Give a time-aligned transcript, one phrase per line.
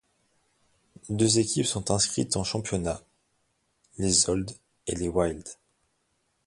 [1.09, 3.03] Deux équipes sont inscrites en championnat,
[3.99, 4.49] les Old
[4.87, 5.47] et les Wild.